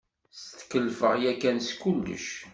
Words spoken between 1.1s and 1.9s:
yakan s